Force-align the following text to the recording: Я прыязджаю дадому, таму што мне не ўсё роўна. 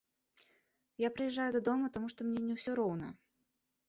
Я 1.03 1.09
прыязджаю 1.17 1.45
дадому, 1.55 1.85
таму 1.97 2.07
што 2.13 2.19
мне 2.29 2.41
не 2.47 2.57
ўсё 2.57 2.71
роўна. 2.81 3.11